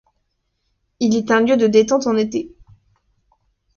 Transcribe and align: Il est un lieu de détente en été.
Il 0.99 1.15
est 1.15 1.29
un 1.29 1.41
lieu 1.41 1.57
de 1.57 1.67
détente 1.67 2.07
en 2.07 2.15
été. 2.17 2.55